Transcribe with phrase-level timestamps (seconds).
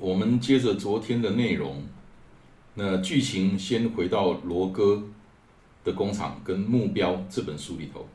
[0.00, 1.84] 我们接着昨天的内容。
[2.72, 5.02] 那剧情先回到罗哥
[5.84, 8.08] 的工厂跟目标这本书里头。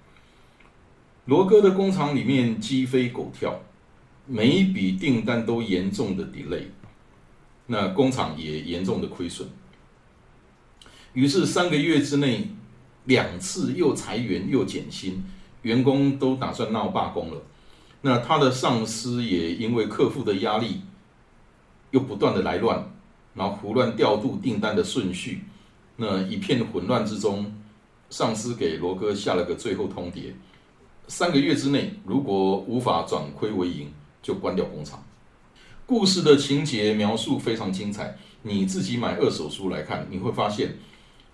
[1.26, 3.60] 罗哥的工厂里面鸡飞狗跳，
[4.26, 6.64] 每一笔订单都严重的 delay，
[7.68, 9.48] 那工厂也严重的亏损。
[11.14, 12.48] 于是三个月之内，
[13.06, 15.24] 两次又裁员又减薪，
[15.62, 17.42] 员工都打算闹罢工了。
[18.02, 20.82] 那他的上司也因为客户的压力，
[21.96, 22.92] 又不断的来乱。
[23.34, 25.44] 然后胡乱调度订单的顺序，
[25.96, 27.54] 那一片混乱之中，
[28.10, 30.34] 上司给罗哥下了个最后通牒：
[31.08, 35.04] 三个月之内如果无法转亏为盈，就关掉工厂。
[35.86, 40.78] 故事的情节描述非常精彩，你自己买二手书来看，你会发现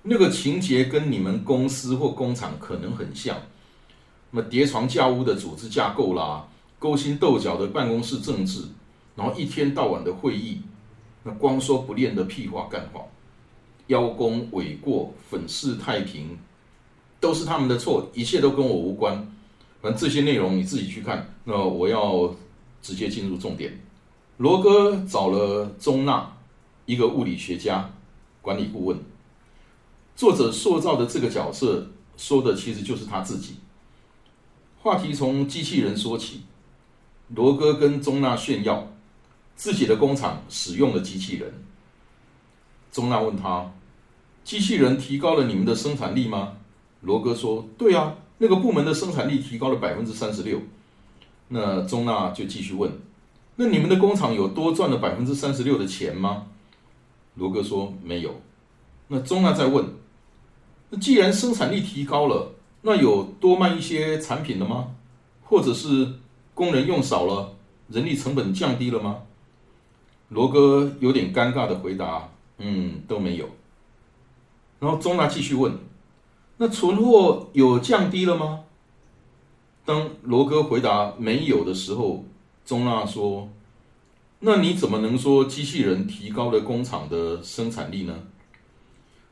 [0.04, 3.38] 那个情节跟你们公司或工厂可能很像。
[4.32, 6.48] 那么叠床架屋的组织架构啦，
[6.80, 8.64] 勾心斗角的办公室政治，
[9.16, 10.62] 然后一天到晚的会议。
[11.24, 13.02] 那光说不练的屁话干话，
[13.88, 16.36] 邀功诿过、粉饰太平，
[17.20, 19.16] 都是他们的错，一切都跟我无关。
[19.82, 21.32] 反正这些内容你自己去看。
[21.44, 22.34] 那我要
[22.82, 23.80] 直接进入重点。
[24.38, 26.36] 罗哥找了钟娜，
[26.88, 27.92] 一个物理学家、
[28.42, 28.98] 管理顾问。
[30.16, 33.58] 作者塑造的这个角色，说的其实就是他自己。
[34.82, 36.42] 话题从机器人说起，
[37.28, 38.91] 罗哥跟钟娜炫耀。
[39.62, 41.54] 自己的工厂使用了机器人。
[42.92, 43.72] 钟娜问他
[44.44, 46.54] ：“机器人提高了你们的生产力吗？”
[47.02, 50.60] 罗哥说：“对啊，那个部门的生产力提高了百分之三十六。”
[51.48, 52.92] 那钟娜就继续问
[53.56, 56.48] ：“那你们的工厂有多赚了百分之三十六的钱吗？”
[57.38, 58.42] 罗哥说：“没有。”
[59.10, 59.86] 那钟娜再问
[60.90, 62.52] ：“那既然生产力提高了，
[62.82, 64.88] 那有多卖一些产品了吗？
[65.44, 66.14] 或者是
[66.56, 67.54] 工人用少了，
[67.90, 69.22] 人力成本降低了吗？”
[70.32, 73.50] 罗哥有点尴尬的回答：“嗯，都没有。”
[74.80, 75.78] 然后钟娜继续问
[76.56, 78.62] ：“那存货有降低了吗？”
[79.84, 82.24] 当罗哥回答没有的时候，
[82.66, 83.50] 钟娜说
[84.40, 88.16] ：“那你怎么能说机器人提高了工厂的生产力呢？”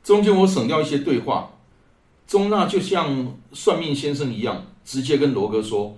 [0.03, 1.51] 中间我省掉一些对话，
[2.27, 5.95] 钟娜就像算命先生一样，直接跟罗哥说：“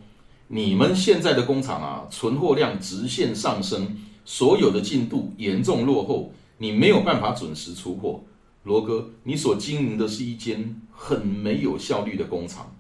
[0.50, 8.24] 你们现在的工厂啊，存货量直线上升。”所有的进度严重落后，你没有办法准时出货。
[8.64, 12.76] 罗哥，你所经营的是一间很没有效率的工厂，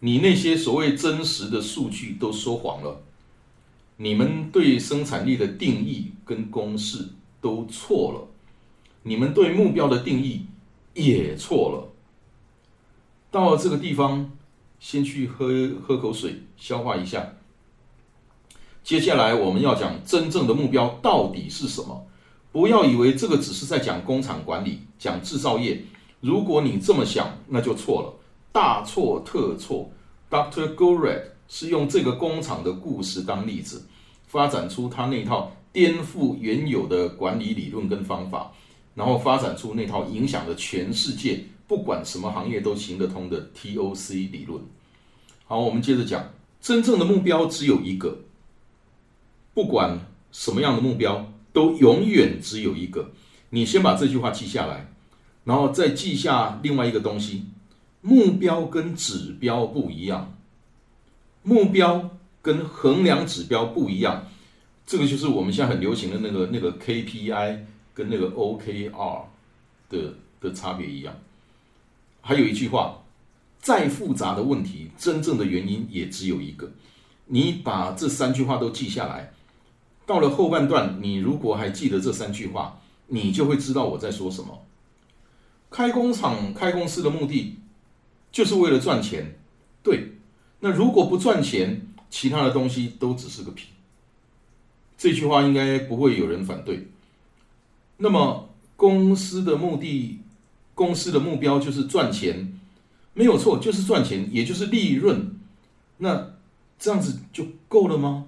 [0.00, 3.00] 你那些所谓真实的数据都说谎了，
[3.98, 7.10] 你们对生产力的定义跟公式
[7.40, 8.28] 都错了，
[9.04, 10.46] 你们对目标的定义
[10.94, 11.92] 也错了。
[13.30, 14.32] 到了这个地方，
[14.80, 17.34] 先去喝喝口水，消化一下。
[18.86, 22.06] 接下来我们要讲真正的目标到底是什么？
[22.52, 25.82] 不要以为这个只是在讲工厂管理、讲制造业。
[26.20, 28.14] 如果你这么想，那就错了，
[28.52, 29.90] 大错特错。
[30.30, 30.76] Dr.
[30.76, 33.84] Gored 是用这个工厂的故事当例子，
[34.28, 38.52] 发展出他那套颠覆原有的管理理论跟方法，
[38.94, 44.62] 然后发展出那套影响了全世界，不管什么行业都行得通的 TOC 理论。
[45.44, 46.24] 好，我们接着讲，
[46.60, 48.16] 真正的目标只有一个。
[49.56, 49.98] 不管
[50.32, 53.10] 什么样的目标，都永远只有一个。
[53.48, 54.92] 你先把这句话记下来，
[55.44, 57.46] 然后再记下另外一个东西：
[58.02, 60.36] 目标跟指标不一样，
[61.42, 62.10] 目标
[62.42, 64.28] 跟衡量指标不一样。
[64.86, 67.60] 这个就是我们现在很流行的那个那个 KPI
[67.94, 69.22] 跟那个 OKR
[69.88, 71.16] 的的差别一样。
[72.20, 73.02] 还有一句话：
[73.58, 76.70] 再复杂的问题，真正的原因也只有一个。
[77.24, 79.32] 你把这三句话都记下来。
[80.06, 84.62] 到了后半段，你如果还记得这三句话，你就会知道我在说什么。
[85.68, 87.56] 开工厂、开公司的目的
[88.30, 89.36] 就是为了赚钱，
[89.82, 90.12] 对。
[90.60, 93.68] 那如果不赚钱，其他的东西都只是个屁。
[94.96, 96.88] 这句话应该不会有人反对。
[97.98, 100.20] 那么公司的目的
[100.74, 102.58] 公司的目标就是赚钱，
[103.12, 105.36] 没有错，就是赚钱，也就是利润。
[105.98, 106.34] 那
[106.78, 108.25] 这样子就够了吗？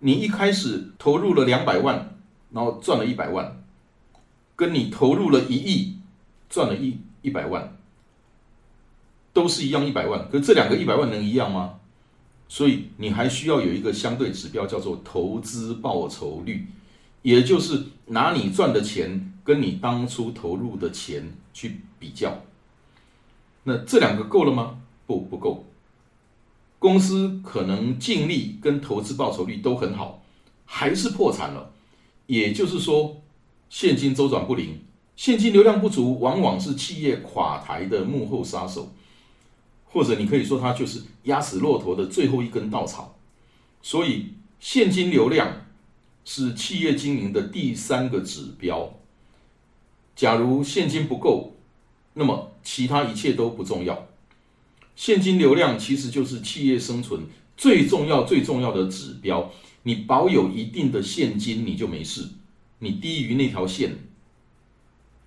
[0.00, 2.18] 你一开始投入了两百万，
[2.50, 3.62] 然后赚了一百万，
[4.56, 5.98] 跟你投入了一亿，
[6.48, 7.76] 赚了一一百万，
[9.32, 10.28] 都是一样一百万。
[10.30, 11.74] 可这两个一百万能一样吗？
[12.48, 16.66] 所以你还需要有一个相对指标，叫做投资报酬率，
[17.22, 22.42] 也就是拿你赚的钱跟你当初投入的钱去比较。
[23.62, 24.78] 那这两个够了吗？
[25.06, 25.64] 不，不够。
[26.80, 30.22] 公司可能净利跟投资报酬率都很好，
[30.64, 31.70] 还是破产了。
[32.26, 33.20] 也就是说，
[33.68, 34.80] 现金周转不灵，
[35.14, 38.92] 现金流量不足，往往是企业垮台的幕后杀手。
[39.84, 43.14] 或者你可以说，它就是压死骆驼的最后一根稻草。
[43.82, 44.28] 所以，
[44.58, 45.66] 现金流量
[46.24, 48.94] 是企业经营的第三个指标。
[50.16, 51.56] 假如现金不够，
[52.14, 54.06] 那么其他一切都不重要。
[55.00, 57.26] 现金流量其实就是企业生存
[57.56, 59.50] 最重要、最重要的指标。
[59.84, 62.24] 你保有一定的现金，你就没事；
[62.80, 63.96] 你低于那条线，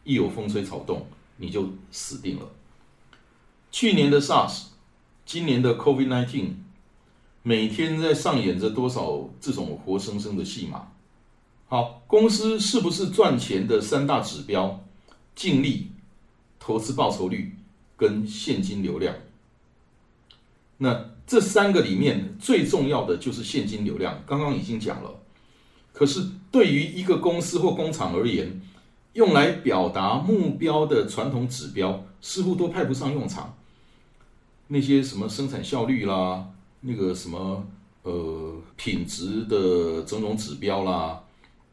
[0.04, 2.52] 一有风吹草动，你就死定了。
[3.72, 4.66] 去年的 SARS，
[5.26, 6.50] 今年的 COVID-19，
[7.42, 10.90] 每天在上演着多少这种活生生的戏码？
[11.68, 14.86] 好，公司是不是赚钱的三大指标？
[15.34, 15.88] 净利、
[16.60, 17.56] 投资报酬率
[17.98, 19.16] 跟现金流量。
[20.84, 25.10] 那这三个里面最重要的就是现金流量，刚刚已经讲了。
[25.94, 26.22] 可是
[26.52, 28.62] 对于一个公司或工厂而言，
[29.14, 33.56] 用来表达目标的传统指标似乎都派不上用场。
[34.68, 36.46] 那些什么生产效率啦，
[36.82, 37.66] 那个什么
[38.02, 41.24] 呃品质的种种指标啦，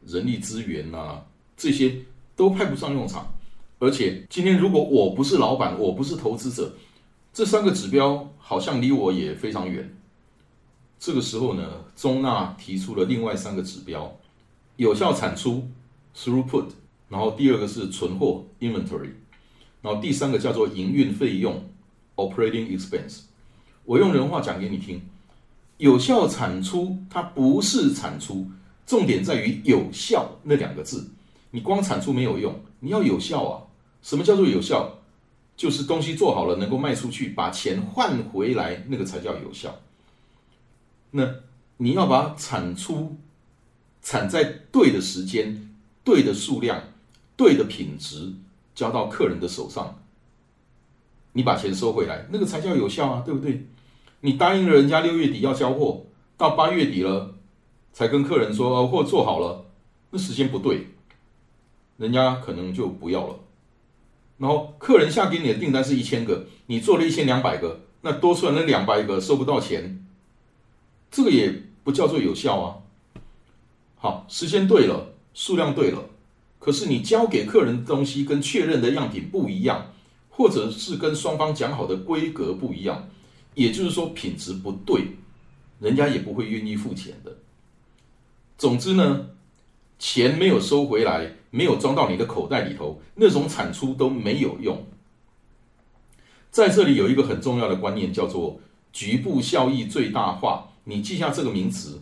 [0.07, 1.25] 人力资源啦，
[1.57, 1.97] 这些
[2.37, 3.27] 都派不上用场。
[3.79, 6.71] 而且今天如果我不是老板，我不是投资者，
[7.33, 9.97] 这三个指标好像离我也非常远。
[10.99, 11.63] 这个时候呢，
[11.95, 14.15] 中纳提出了另外三个指标：
[14.75, 15.67] 有效产出
[16.15, 16.67] （throughput），
[17.09, 19.11] 然后第二个是存货 （inventory），
[19.81, 21.63] 然后第三个叫做营运费用。
[22.17, 23.21] Operating expense，
[23.85, 25.01] 我用人话讲给你听，
[25.77, 28.45] 有效产出它不是产出，
[28.85, 31.09] 重点在于有效那两个字。
[31.49, 33.63] 你光产出没有用，你要有效啊！
[34.03, 34.99] 什么叫做有效？
[35.61, 39.79] 就是东西做好了能够卖出去，把钱换回来，那个才叫有效。
[41.11, 41.35] 那
[41.77, 43.15] 你要把产出
[44.01, 45.69] 产在对的时间、
[46.03, 46.81] 对的数量、
[47.37, 48.33] 对的品质
[48.73, 49.99] 交到客人的手上。
[51.33, 53.67] 你把钱收回来，那个才叫有效啊，对不对？
[54.21, 56.07] 你答应了人家六月底要交货，
[56.37, 57.35] 到八月底了
[57.93, 59.63] 才跟客人说货做好了，
[60.09, 60.87] 那时间不对，
[61.97, 63.35] 人家可能就不要了。
[64.41, 70.03] 然后客人下给你的订单是一千个，你做了一千两百个，那多出来那两百个收不到钱，
[71.11, 71.53] 这个也
[71.83, 72.77] 不叫做有效啊。
[73.97, 76.03] 好，时间对了，数量对了，
[76.57, 79.93] 可是你交给客人的东西跟确认的样品不一样。
[80.33, 83.09] 或者是跟双方讲好的规格不一样，
[83.53, 85.03] 也就是说品质不对，
[85.79, 87.37] 人家也不会愿意付钱的。
[88.57, 89.27] 总之呢，
[89.99, 94.83] 钱没有收回来，没有装到你的口袋里头，那种产出都没有用。
[96.49, 98.59] 在这里有一个很重要的观念，叫做
[98.91, 100.67] 局部效益最大化。
[100.83, 102.01] 你记下这个名词，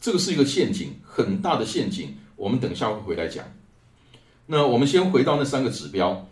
[0.00, 2.16] 这个是一个陷阱，很大的陷阱。
[2.36, 3.44] 我们等下会回来讲。
[4.46, 6.28] 那我们先回到那三个指标。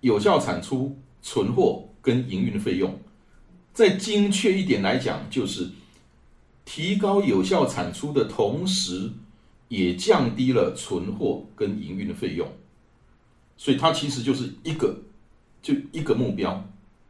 [0.00, 2.98] 有效产出、存货跟营运费用，
[3.72, 5.70] 再精确一点来讲，就是
[6.64, 9.08] 提高有效产出的同时，
[9.72, 12.46] 也降低了存货跟营运的费用。
[13.56, 14.94] 所以它其实就是一个，
[15.62, 16.62] 就一个目标，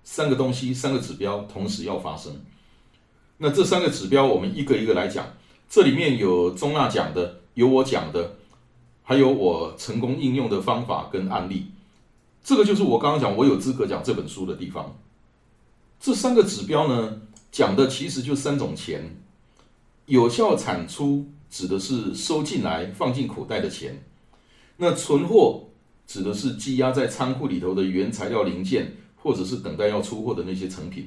[0.04, 2.33] 三个东西、三个指标同时要发生。
[3.38, 5.26] 那这三个指标，我们一个一个来讲。
[5.69, 8.37] 这里面有钟娜讲的，有我讲的，
[9.02, 11.66] 还有我成功应用的方法跟案例。
[12.45, 14.97] 这个就是我刚刚讲我有资格讲这本书的地方。
[15.99, 19.16] 这三个指标呢，讲的其实就三种钱：
[20.07, 23.92] 有效产出指的是收进来放进口袋的钱；
[24.78, 25.62] 那存货
[26.06, 31.04] 指的是积压在仓库里头的原材料零件，或者是等待要出货的那些成品；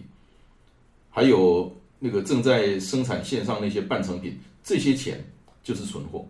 [1.09, 5.25] 还有那个正在生产线上那些半成品，这些钱
[5.63, 6.27] 就是存货。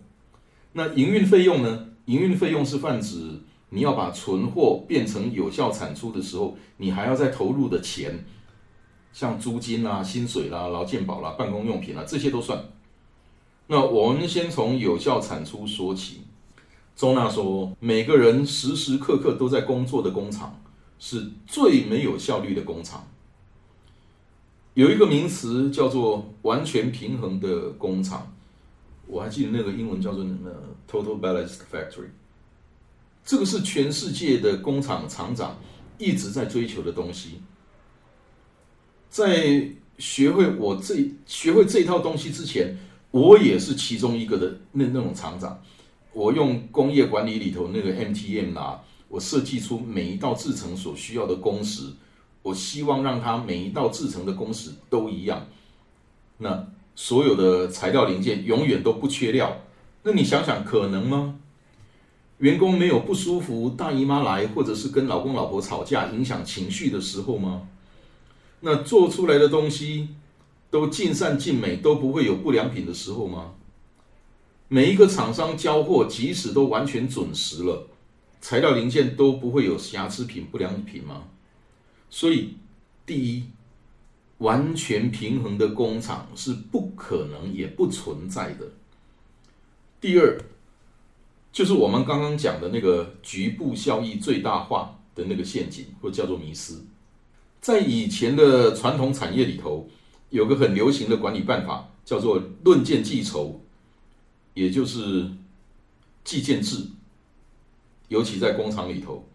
[0.71, 1.89] 那营运费用呢？
[2.05, 3.41] 营运费用是泛指。
[3.69, 8.23] 你要把存货变成有效产出的时候，你还要再投入的钱，
[9.11, 12.63] 像租金啦、薪水啦、劳健保啦、办公用品啦，这些都算。
[13.67, 16.21] 那我们先从有效产出说起。
[16.95, 20.61] 周娜说，每个人时时刻刻都在工作的工厂
[20.97, 23.05] 是最没有效率的工厂。
[24.75, 28.33] 有一个名词叫做完全平衡的工厂，
[29.07, 30.49] 我还记得那个英文叫做什么
[30.89, 32.09] “total balanced factory”。
[33.25, 35.57] 这个是全世界的工厂厂长
[35.97, 37.41] 一直在追求的东西。
[39.09, 39.67] 在
[39.97, 42.77] 学会我这学会这套东西之前，
[43.15, 45.57] 我也是其中一个的那那种厂长。
[46.11, 51.83] 我用工业管理里头那个 MTM 啊，我设计出每一道制成所需要的工时。
[52.41, 55.47] 我希望让它每一道制成的工时都一样，
[56.39, 59.61] 那所有的材料零件永远都不缺料。
[60.03, 61.39] 那你想想，可能吗？
[62.39, 67.69] 员工没有不舒服、大姨妈来，或者是跟老公老婆吵架影响情绪的时候吗？
[68.59, 70.09] 那做出来的东西
[70.69, 73.53] 都尽善尽美，都不会有不良品的时候吗？
[74.67, 77.87] 每一个厂商交货，即使都完全准时了，
[78.41, 81.23] 材料零件都不会有瑕疵品、不良品吗？
[82.09, 82.55] 所以，
[83.05, 83.45] 第一，
[84.39, 88.65] 完全平衡的工厂是不可能也不存在的。
[90.01, 90.37] 第二，
[91.51, 96.73] 就是我们刚刚讲的那个局部效益最大化的那个陷阱，或叫做迷失。
[97.61, 99.87] 在以前的传统产业里头，
[100.29, 103.61] 有个很流行的管理办法，叫做论件计酬，
[104.53, 105.29] 也就是
[106.23, 106.87] 计件制，
[108.07, 109.27] 尤其在工厂里头。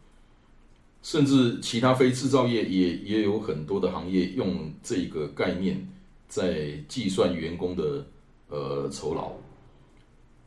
[1.02, 5.88] 甚至其他非制造业也也有很多的行业用这个概念
[6.28, 8.06] 在计算员工的
[8.48, 9.32] 呃酬劳。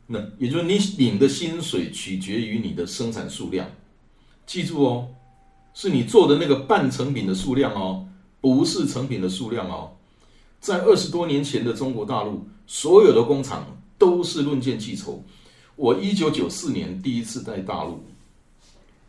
[0.06, 3.68] 那也就是你领的薪水取决于你的生产数量，
[4.46, 5.08] 记住哦，
[5.72, 8.06] 是你做的那个半成品的数量哦，
[8.40, 9.96] 不是成品的数量哦。
[10.64, 13.66] 在二十多年前的中国大陆，所有的工厂
[13.98, 15.22] 都是论件计酬。
[15.76, 18.02] 我一九九四年第一次在大陆，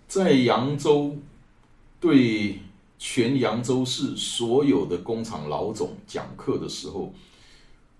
[0.05, 1.15] 在扬州。
[1.97, 2.59] 对
[2.99, 7.13] 全扬州市所有的工厂老总讲课的时候，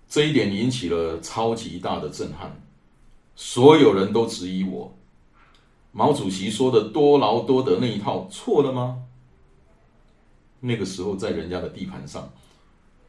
[0.06, 2.62] 这一点引起了超级大的震撼。
[3.34, 4.94] 所有人都质疑我，
[5.92, 8.98] 毛主席说的“多劳多得”那一套错了吗？
[10.60, 12.30] 那个时候在人家的地盘上，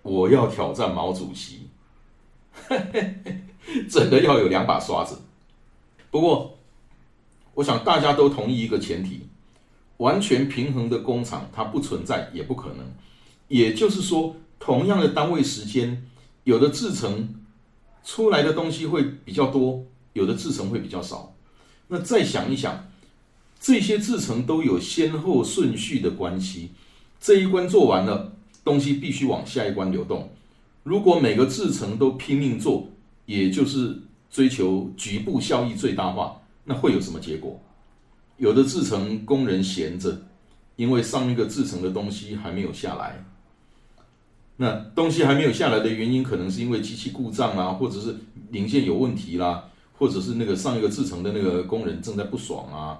[0.07, 1.67] 我要挑战毛主席，
[3.89, 5.19] 真的要有两把刷子。
[6.09, 6.57] 不过，
[7.53, 9.27] 我想大家都同意一个前提。
[9.97, 12.85] 完全平衡的工厂，它不存在，也不可能。
[13.47, 16.07] 也就是说，同样的单位时间，
[16.43, 17.33] 有的制成
[18.03, 19.83] 出来的东西会比较多，
[20.13, 21.33] 有的制成会比较少。
[21.87, 22.91] 那再想一想，
[23.59, 26.73] 这些制成都有先后顺序的关系。
[27.19, 28.36] 这一关做完了，
[28.67, 30.29] 东西必须往下一关流动。
[30.83, 32.89] 如果每个制程都拼命做，
[33.25, 33.97] 也就是
[34.29, 37.57] 追求局部效益最大化，那会有什么结果？
[38.35, 40.21] 有的制成工人闲着，
[40.75, 43.23] 因为上一个制成的东西还没有下来。
[44.57, 48.15] 那东西还没有下来的原因，可能是因为机器故障啦，或者是
[48.51, 49.63] 零件有问题啦，
[49.97, 52.99] 或者是那个上一个制成的那个工人正在不爽啊。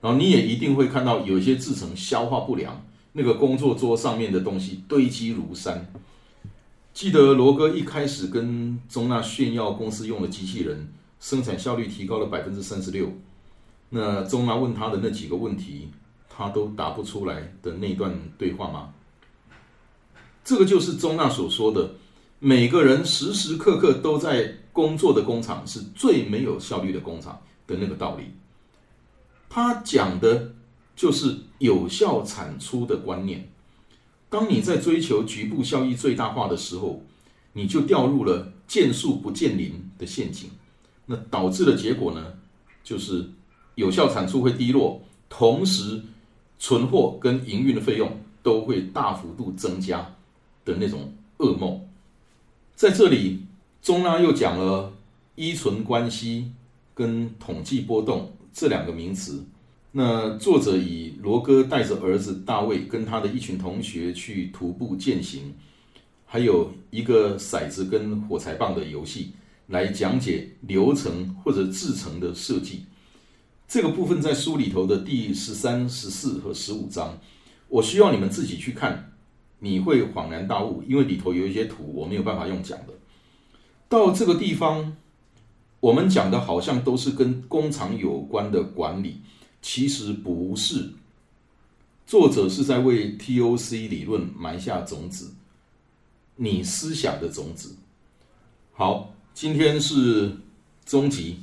[0.00, 2.82] 然后你也一定会看到有一些制成消化不良，
[3.12, 5.92] 那个工作桌上面的东西堆积如山。
[6.92, 13.12] 记得罗哥一开始跟中纳炫耀公司用的机器人生产效率提高了百分之三十六。
[13.90, 15.88] 那钟妈问他的那几个问题，
[16.28, 18.92] 他都答不出来的那段对话吗？
[20.44, 21.94] 这个就是钟娜所说的，
[22.38, 28.24] 每个人时时刻刻都在工作的工厂是最没有效率的工厂的那个道理。
[29.48, 30.52] 他讲的
[30.96, 33.48] 就是有效产出的观念。
[34.28, 37.00] 当你在追求局部效益最大化的时候，
[37.54, 40.50] 你就掉入了见树不见林的陷阱。
[41.06, 42.34] 那导致的结果呢，
[42.82, 43.30] 就是。
[43.76, 45.00] 有效产出会低落，
[45.30, 46.02] 同时
[46.58, 50.14] 存货跟营运的费用都会大幅度增加
[50.66, 51.80] 的那种噩梦。
[52.74, 53.40] 在这里，
[53.80, 54.92] 中拉又讲了
[55.34, 56.52] 依存关系
[56.92, 59.42] 跟统计波动这两个名词。
[59.92, 65.52] 那作者以罗哥带着儿子大卫跟他的一群同学去徒步践行，
[66.24, 69.32] 还有一个骰子跟火柴棒的游戏
[69.66, 72.84] 来讲解流程或者制成的设计。
[73.66, 77.18] 这个部分在书里头的第十三、十四和十五章，
[77.68, 79.12] 我需要你们自己去看，
[79.58, 82.94] 你会恍然大悟，因为里头有一些图我没有办法用讲的。
[83.88, 84.96] 到这个地方，
[85.80, 89.20] 我们讲的好像都是跟工厂有关的管理，
[89.62, 90.90] 其实不是。
[92.06, 95.32] 作者是在为 TOC 理论埋下种子，
[96.36, 97.76] 你思想的种子。
[98.72, 100.36] 好，今天是
[100.84, 101.40] 终极。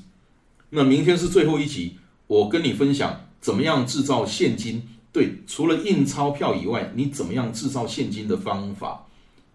[0.70, 1.98] 那明天是最后一集，
[2.28, 4.90] 我跟你分享怎么样制造现金。
[5.14, 9.08] 对，除了印钞票以外，你怎么样制造现金的方法，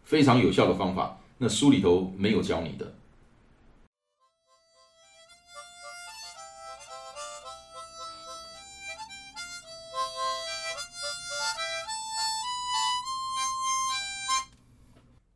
[0.05, 1.19] 非常有效的方法。
[1.37, 2.95] 那书里头没有教你的。